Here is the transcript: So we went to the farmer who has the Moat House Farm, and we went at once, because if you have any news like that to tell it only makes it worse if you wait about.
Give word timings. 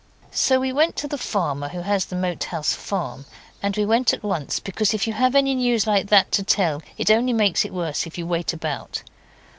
So 0.31 0.59
we 0.59 0.73
went 0.73 0.95
to 0.95 1.07
the 1.07 1.15
farmer 1.19 1.67
who 1.69 1.81
has 1.83 2.05
the 2.05 2.15
Moat 2.15 2.45
House 2.45 2.73
Farm, 2.73 3.25
and 3.61 3.77
we 3.77 3.85
went 3.85 4.13
at 4.13 4.23
once, 4.23 4.59
because 4.59 4.95
if 4.95 5.05
you 5.05 5.13
have 5.13 5.35
any 5.35 5.53
news 5.53 5.85
like 5.85 6.07
that 6.07 6.31
to 6.31 6.41
tell 6.41 6.81
it 6.97 7.11
only 7.11 7.33
makes 7.33 7.63
it 7.65 7.71
worse 7.71 8.07
if 8.07 8.17
you 8.17 8.25
wait 8.25 8.51
about. 8.51 9.03